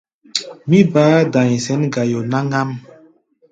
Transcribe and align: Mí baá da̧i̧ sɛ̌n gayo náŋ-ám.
Mí 0.69 0.79
baá 0.93 1.19
da̧i̧ 1.33 1.61
sɛ̌n 1.65 1.81
gayo 1.93 2.19
náŋ-ám. 2.31 2.69